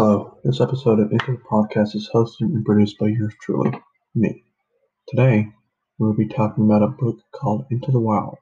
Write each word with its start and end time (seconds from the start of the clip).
Hello, 0.00 0.38
this 0.44 0.60
episode 0.60 1.00
of 1.00 1.10
Into 1.10 1.32
the 1.32 1.38
Podcast 1.38 1.96
is 1.96 2.08
hosted 2.14 2.42
and 2.42 2.64
produced 2.64 3.00
by 3.00 3.08
yours 3.08 3.34
truly, 3.42 3.72
me. 4.14 4.44
Today, 5.08 5.48
we'll 5.98 6.12
be 6.12 6.28
talking 6.28 6.66
about 6.66 6.84
a 6.84 6.86
book 6.86 7.18
called 7.32 7.66
Into 7.68 7.90
the 7.90 7.98
Wild. 7.98 8.38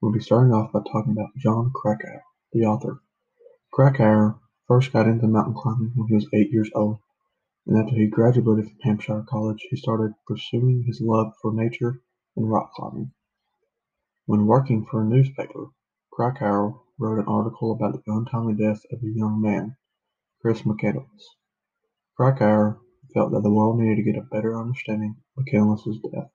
We'll 0.00 0.10
be 0.10 0.18
starting 0.18 0.52
off 0.52 0.72
by 0.72 0.80
talking 0.80 1.12
about 1.12 1.36
Jon 1.36 1.70
Krakauer, 1.72 2.24
the 2.52 2.64
author. 2.64 3.00
Krakauer 3.72 4.40
first 4.66 4.92
got 4.92 5.06
into 5.06 5.28
mountain 5.28 5.54
climbing 5.54 5.92
when 5.94 6.08
he 6.08 6.14
was 6.16 6.26
eight 6.32 6.50
years 6.50 6.68
old, 6.74 6.98
and 7.64 7.78
after 7.78 7.94
he 7.94 8.08
graduated 8.08 8.64
from 8.64 8.80
Hampshire 8.82 9.24
College, 9.28 9.64
he 9.70 9.76
started 9.76 10.14
pursuing 10.26 10.82
his 10.82 11.00
love 11.00 11.32
for 11.40 11.52
nature 11.54 12.02
and 12.36 12.50
rock 12.50 12.72
climbing. 12.74 13.12
When 14.26 14.48
working 14.48 14.84
for 14.84 15.02
a 15.02 15.06
newspaper, 15.06 15.68
Krakauer 16.12 16.74
wrote 16.98 17.20
an 17.20 17.28
article 17.28 17.70
about 17.70 18.04
the 18.04 18.12
untimely 18.12 18.54
death 18.54 18.84
of 18.90 19.00
a 19.00 19.06
young 19.06 19.40
man 19.40 19.76
Chris 20.42 20.62
McCandless. 20.62 21.22
Krakauer 22.16 22.80
felt 23.14 23.30
that 23.30 23.44
the 23.44 23.52
world 23.52 23.78
needed 23.78 23.94
to 23.94 24.02
get 24.02 24.18
a 24.18 24.26
better 24.28 24.58
understanding 24.58 25.14
of 25.38 25.44
McCandless's 25.44 26.00
death, 26.12 26.32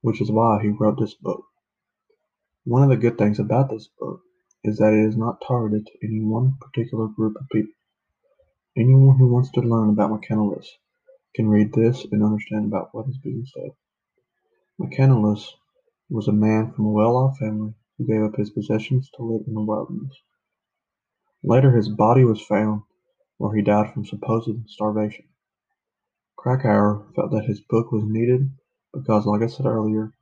which 0.00 0.20
is 0.20 0.32
why 0.32 0.60
he 0.60 0.70
wrote 0.70 0.98
this 0.98 1.14
book. 1.14 1.44
One 2.64 2.82
of 2.82 2.88
the 2.88 2.96
good 2.96 3.18
things 3.18 3.38
about 3.38 3.70
this 3.70 3.88
book 4.00 4.22
is 4.64 4.78
that 4.78 4.92
it 4.92 5.06
is 5.06 5.16
not 5.16 5.40
targeted 5.46 5.86
to 5.86 5.92
any 6.02 6.24
one 6.24 6.56
particular 6.60 7.06
group 7.06 7.36
of 7.36 7.48
people. 7.52 7.72
Anyone 8.76 9.16
who 9.16 9.32
wants 9.32 9.52
to 9.52 9.60
learn 9.60 9.90
about 9.90 10.10
McCandless 10.10 10.66
can 11.36 11.48
read 11.48 11.72
this 11.72 12.04
and 12.10 12.24
understand 12.24 12.64
about 12.64 12.88
what 12.90 13.08
is 13.08 13.18
being 13.22 13.46
said. 13.46 13.70
McCandless 14.80 15.46
was 16.08 16.26
a 16.26 16.32
man 16.32 16.72
from 16.72 16.86
a 16.86 16.90
well-off 16.90 17.38
family 17.38 17.74
who 17.96 18.08
gave 18.08 18.24
up 18.24 18.34
his 18.36 18.50
possessions 18.50 19.08
to 19.14 19.22
live 19.22 19.46
in 19.46 19.54
the 19.54 19.60
wilderness. 19.60 20.16
Later 21.44 21.76
his 21.76 21.88
body 21.88 22.24
was 22.24 22.42
found 22.42 22.82
where 23.40 23.56
he 23.56 23.62
died 23.62 23.90
from 23.90 24.04
supposed 24.04 24.50
starvation. 24.66 25.24
Krakauer 26.36 27.06
felt 27.16 27.30
that 27.30 27.46
his 27.46 27.62
book 27.62 27.90
was 27.90 28.04
needed 28.04 28.50
because, 28.92 29.24
like 29.24 29.40
I 29.40 29.46
said 29.46 29.64
earlier, 29.64 30.12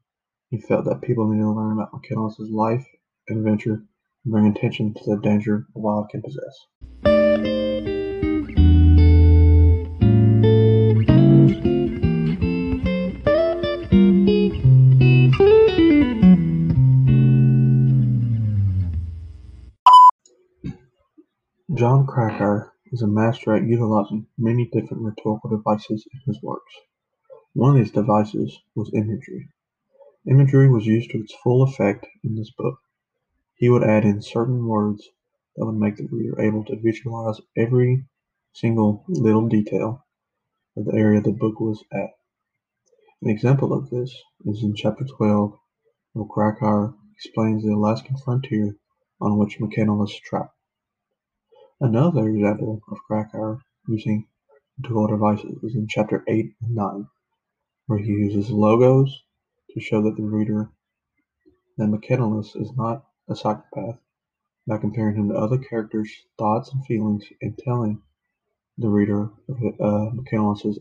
he 0.51 0.61
felt 0.61 0.85
that 0.85 1.03
people 1.03 1.29
needed 1.29 1.43
to 1.43 1.51
learn 1.51 1.73
about 1.73 1.91
McCandless's 1.91 2.49
life 2.49 2.87
and 3.27 3.39
adventure 3.39 3.83
and 4.25 4.33
bring 4.33 4.47
attention 4.47 4.95
to 4.95 5.01
the 5.05 5.21
danger 5.21 5.67
a 5.75 5.81
wild 5.81 6.11
can 6.11 6.23
possess. 6.23 6.67
Jon 21.75 22.07
Krakauer 22.07 22.73
is 22.93 23.03
a 23.03 23.07
master 23.07 23.55
at 23.55 23.67
utilizing 23.67 24.27
many 24.37 24.67
different 24.67 25.03
rhetorical 25.03 25.51
devices 25.51 26.07
in 26.13 26.21
his 26.27 26.43
works. 26.43 26.73
One 27.55 27.77
of 27.77 27.77
these 27.77 27.93
devices 27.93 28.59
was 28.75 28.91
imagery. 28.95 29.49
Imagery 30.27 30.69
was 30.69 30.87
used 30.87 31.11
to 31.11 31.19
its 31.19 31.35
full 31.43 31.63
effect 31.63 32.07
in 32.23 32.37
this 32.37 32.51
book. 32.51 32.79
He 33.55 33.69
would 33.69 33.83
add 33.83 34.05
in 34.05 34.23
certain 34.23 34.67
words 34.67 35.09
that 35.57 35.67
would 35.67 35.77
make 35.77 35.97
the 35.97 36.09
reader 36.11 36.41
able 36.41 36.65
to 36.67 36.77
visualize 36.77 37.41
every 37.57 38.05
single 38.53 39.05
little 39.09 39.49
detail 39.49 40.05
of 40.77 40.85
the 40.85 40.95
area 40.95 41.21
the 41.21 41.33
book 41.33 41.61
was 41.61 41.83
at. 41.93 42.11
An 43.23 43.31
example 43.31 43.73
of 43.73 43.91
this 43.91 44.15
is 44.45 44.63
in 44.63 44.75
chapter 44.75 45.05
12, 45.05 45.59
where 46.13 46.27
Krakauer 46.27 46.95
explains 47.15 47.65
the 47.65 47.73
Alaskan 47.73 48.17
frontier 48.25 48.77
on 49.21 49.39
which 49.39 49.59
McCandless 49.59 50.21
trapped. 50.21 50.58
Another 51.81 52.29
example 52.29 52.83
of 52.91 52.99
Krakauer 53.07 53.63
using 53.87 54.27
rhetorical 54.79 55.07
devices 55.07 55.63
is 55.63 55.77
in 55.77 55.87
chapter 55.87 56.25
8 56.27 56.53
and 56.61 56.75
9, 56.75 57.07
where 57.87 58.01
he 58.01 58.09
uses 58.09 58.51
logos 58.51 59.23
to 59.71 59.79
show 59.79 60.03
that 60.03 60.17
the 60.17 60.25
reader 60.25 60.73
that 61.77 61.89
McCandless 61.89 62.61
is 62.61 62.73
not 62.77 63.07
a 63.29 63.37
psychopath 63.37 63.97
by 64.67 64.79
comparing 64.79 65.15
him 65.15 65.29
to 65.29 65.37
other 65.37 65.57
characters' 65.57 66.27
thoughts 66.37 66.73
and 66.73 66.85
feelings 66.85 67.25
and 67.41 67.57
telling 67.57 68.03
the 68.77 68.89
reader 68.89 69.31
of 69.49 69.63
uh, 69.81 70.11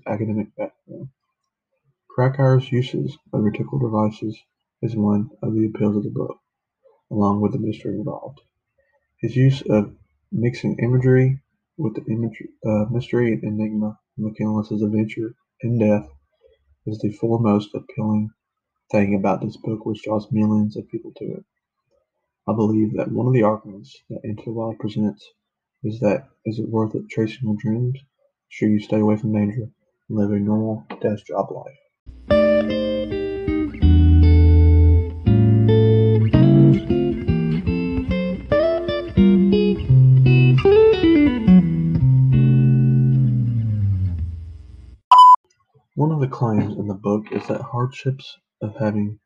academic 0.08 0.56
background. 0.56 1.10
Krakauer's 2.10 2.72
uses 2.72 3.16
of 3.32 3.44
rhetorical 3.44 3.78
devices 3.78 4.36
is 4.82 4.96
one 4.96 5.30
of 5.44 5.54
the 5.54 5.68
appeals 5.68 5.96
of 5.96 6.04
the 6.04 6.10
book, 6.10 6.40
along 7.12 7.42
with 7.42 7.52
the 7.52 7.60
mystery 7.60 7.94
involved. 7.94 8.42
His 9.22 9.36
use 9.36 9.62
of 9.70 9.96
mixing 10.32 10.78
imagery 10.80 11.42
with 11.78 11.96
the 11.96 12.12
imagery, 12.12 12.50
uh, 12.66 12.86
mystery 12.92 13.34
and 13.34 13.44
enigma 13.44 13.88
of 13.88 14.24
McCandless's 14.24 14.82
adventure 14.82 15.36
and 15.62 15.80
death 15.80 16.10
is 16.86 17.00
the 17.00 17.12
foremost 17.12 17.70
appealing 17.76 18.30
thing 18.92 19.16
about 19.16 19.42
this 19.42 19.58
book 19.58 19.86
which 19.86 20.04
draws 20.04 20.32
millions 20.32 20.78
of 20.78 20.90
people 20.90 21.12
to 21.18 21.26
it. 21.26 21.46
I 22.48 22.54
believe 22.54 22.96
that 22.96 23.12
one 23.12 23.28
of 23.28 23.34
the 23.34 23.44
arguments 23.44 24.02
that 24.10 24.22
Into 24.24 24.44
the 24.46 24.52
Wild 24.52 24.80
presents 24.80 25.26
is 25.84 26.00
that 26.00 26.30
is 26.46 26.60
it 26.60 26.70
worth 26.70 26.96
it 26.96 27.10
chasing 27.10 27.44
your 27.44 27.58
dreams? 27.58 28.00
Sure 28.50 28.70
you 28.70 28.80
stay 28.80 29.00
away 29.00 29.18
from 29.18 29.34
danger 29.34 29.70
and 30.10 30.18
live 30.18 30.32
a 30.32 30.40
normal 30.40 30.86
desk 31.02 31.28
job 31.28 31.52
life. 31.52 33.17
One 45.98 46.12
of 46.12 46.20
the 46.20 46.28
claims 46.28 46.78
in 46.78 46.86
the 46.86 46.94
book 46.94 47.32
is 47.32 47.48
that 47.48 47.60
hardships 47.60 48.38
of 48.62 48.76
having 48.76 49.20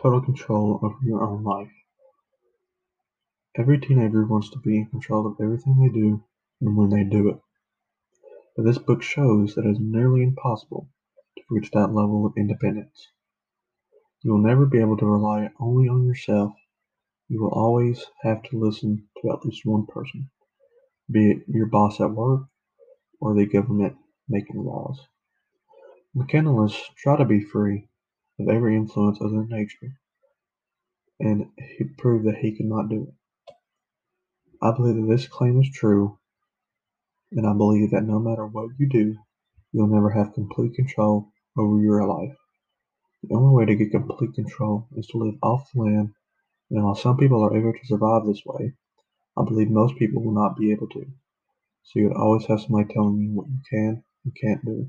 total 0.00 0.22
control 0.22 0.80
over 0.82 0.96
your 1.02 1.22
own 1.22 1.44
life. 1.44 1.70
Every 3.58 3.78
teenager 3.78 4.24
wants 4.24 4.48
to 4.52 4.58
be 4.58 4.78
in 4.78 4.86
control 4.86 5.26
of 5.26 5.36
everything 5.38 5.78
they 5.78 5.90
do 5.90 6.24
and 6.62 6.78
when 6.78 6.88
they 6.88 7.04
do 7.04 7.28
it. 7.28 7.42
But 8.56 8.64
this 8.64 8.78
book 8.78 9.02
shows 9.02 9.54
that 9.54 9.66
it 9.66 9.72
is 9.72 9.78
nearly 9.78 10.22
impossible 10.22 10.88
to 11.36 11.42
reach 11.50 11.70
that 11.72 11.92
level 11.92 12.24
of 12.24 12.38
independence. 12.38 13.08
You 14.22 14.32
will 14.32 14.38
never 14.38 14.64
be 14.64 14.80
able 14.80 14.96
to 14.96 15.04
rely 15.04 15.50
only 15.60 15.88
on 15.88 16.06
yourself. 16.06 16.54
You 17.28 17.42
will 17.42 17.52
always 17.52 18.02
have 18.22 18.42
to 18.44 18.58
listen 18.58 19.10
to 19.20 19.30
at 19.30 19.44
least 19.44 19.66
one 19.66 19.84
person, 19.84 20.30
be 21.10 21.32
it 21.32 21.42
your 21.46 21.66
boss 21.66 22.00
at 22.00 22.12
work 22.12 22.44
or 23.20 23.34
the 23.34 23.44
government 23.44 23.98
making 24.26 24.64
laws. 24.64 25.06
McCandless 26.16 26.74
tried 26.96 27.18
to 27.18 27.26
be 27.26 27.42
free 27.42 27.90
of 28.40 28.48
every 28.48 28.74
influence 28.74 29.18
other 29.20 29.32
than 29.32 29.48
nature, 29.50 30.00
and 31.20 31.50
he 31.58 31.84
proved 31.84 32.26
that 32.26 32.38
he 32.38 32.56
could 32.56 32.64
not 32.64 32.88
do 32.88 33.08
it. 33.08 33.14
I 34.62 34.72
believe 34.74 34.94
that 34.96 35.12
this 35.12 35.28
claim 35.28 35.60
is 35.60 35.68
true, 35.74 36.18
and 37.32 37.46
I 37.46 37.52
believe 37.52 37.90
that 37.90 38.04
no 38.04 38.18
matter 38.18 38.46
what 38.46 38.70
you 38.78 38.88
do, 38.88 39.14
you'll 39.72 39.88
never 39.88 40.08
have 40.08 40.32
complete 40.32 40.72
control 40.72 41.28
over 41.58 41.78
your 41.82 42.06
life. 42.06 42.38
The 43.24 43.34
only 43.34 43.54
way 43.54 43.66
to 43.66 43.76
get 43.76 43.90
complete 43.90 44.32
control 44.32 44.88
is 44.96 45.06
to 45.08 45.18
live 45.18 45.34
off 45.42 45.68
the 45.74 45.82
land, 45.82 46.14
and 46.70 46.82
while 46.82 46.94
some 46.94 47.18
people 47.18 47.44
are 47.44 47.54
able 47.54 47.74
to 47.74 47.86
survive 47.86 48.24
this 48.24 48.40
way, 48.46 48.72
I 49.36 49.44
believe 49.44 49.68
most 49.68 49.96
people 49.96 50.24
will 50.24 50.32
not 50.32 50.56
be 50.56 50.72
able 50.72 50.88
to. 50.88 51.04
So 51.82 51.98
you'd 51.98 52.14
always 52.14 52.46
have 52.46 52.62
somebody 52.62 52.94
telling 52.94 53.18
you 53.18 53.32
what 53.34 53.48
you 53.48 53.60
can 53.68 54.02
and 54.24 54.34
can't 54.34 54.64
do. 54.64 54.88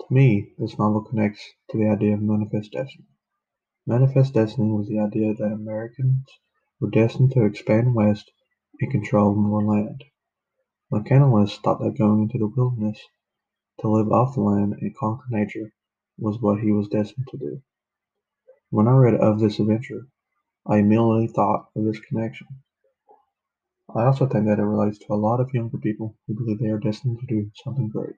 To 0.00 0.06
me, 0.14 0.52
this 0.58 0.78
novel 0.78 1.02
connects 1.02 1.52
to 1.70 1.78
the 1.78 1.88
idea 1.88 2.14
of 2.14 2.22
manifest 2.22 2.72
destiny. 2.72 3.06
Manifest 3.86 4.34
destiny 4.34 4.72
was 4.72 4.88
the 4.88 4.98
idea 4.98 5.34
that 5.34 5.52
Americans 5.52 6.26
were 6.80 6.90
destined 6.90 7.32
to 7.32 7.44
expand 7.44 7.94
west 7.94 8.30
and 8.80 8.90
control 8.90 9.34
more 9.34 9.62
land. 9.62 10.02
McCandless 10.92 11.60
thought 11.62 11.80
that 11.80 11.96
going 11.96 12.22
into 12.22 12.38
the 12.38 12.48
wilderness 12.48 13.00
to 13.80 13.88
live 13.88 14.10
off 14.10 14.34
the 14.34 14.40
land 14.40 14.74
and 14.80 14.96
conquer 14.96 15.26
nature 15.30 15.72
was 16.18 16.40
what 16.40 16.60
he 16.60 16.72
was 16.72 16.88
destined 16.88 17.28
to 17.28 17.38
do. 17.38 17.62
When 18.70 18.88
I 18.88 18.96
read 18.96 19.14
of 19.14 19.38
this 19.38 19.60
adventure, 19.60 20.08
I 20.66 20.78
immediately 20.78 21.28
thought 21.28 21.68
of 21.76 21.84
this 21.84 22.00
connection. 22.00 22.48
I 23.94 24.06
also 24.06 24.26
think 24.26 24.46
that 24.46 24.58
it 24.58 24.64
relates 24.64 24.98
to 24.98 25.12
a 25.12 25.14
lot 25.14 25.40
of 25.40 25.54
younger 25.54 25.78
people 25.78 26.16
who 26.26 26.34
believe 26.34 26.58
they 26.58 26.70
are 26.70 26.78
destined 26.78 27.20
to 27.20 27.26
do 27.26 27.50
something 27.62 27.88
great. 27.88 28.16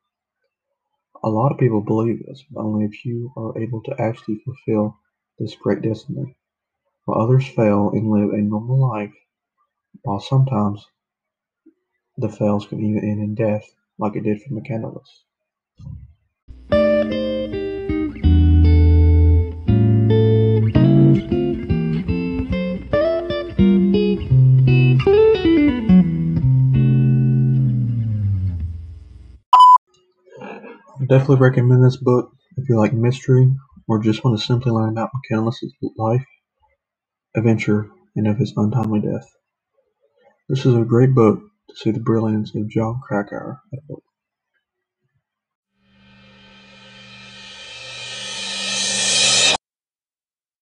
A 1.26 1.28
lot 1.28 1.50
of 1.50 1.58
people 1.58 1.80
believe 1.80 2.24
this, 2.24 2.44
but 2.52 2.60
only 2.62 2.84
a 2.84 2.88
few 2.88 3.32
are 3.36 3.58
able 3.58 3.82
to 3.82 4.00
actually 4.00 4.38
fulfill 4.44 4.96
this 5.40 5.56
great 5.56 5.82
destiny, 5.82 6.36
while 7.04 7.20
others 7.20 7.48
fail 7.48 7.90
and 7.90 8.08
live 8.08 8.30
a 8.30 8.38
normal 8.40 8.78
life, 8.78 9.12
while 10.02 10.20
sometimes 10.20 10.86
the 12.16 12.28
fails 12.28 12.66
can 12.66 12.80
even 12.80 13.02
end 13.02 13.20
in 13.20 13.34
death, 13.34 13.64
like 13.98 14.14
it 14.14 14.22
did 14.22 14.40
for 14.40 14.50
McCandless. 14.50 15.24
Definitely 31.26 31.48
recommend 31.48 31.84
this 31.84 31.96
book 31.96 32.30
if 32.56 32.68
you 32.68 32.78
like 32.78 32.92
mystery 32.92 33.52
or 33.88 33.98
just 33.98 34.22
want 34.22 34.38
to 34.38 34.46
simply 34.46 34.70
learn 34.70 34.90
about 34.90 35.10
McCandless's 35.10 35.74
life, 35.96 36.24
adventure, 37.34 37.90
and 38.14 38.28
of 38.28 38.38
his 38.38 38.52
untimely 38.56 39.00
death. 39.00 39.28
This 40.48 40.64
is 40.64 40.76
a 40.76 40.84
great 40.84 41.16
book 41.16 41.40
to 41.68 41.74
see 41.74 41.90
the 41.90 41.98
brilliance 41.98 42.54
of 42.54 42.68
Jon 42.68 43.00
Krakauer 43.04 43.60
at 43.72 43.80
work. 43.88 44.05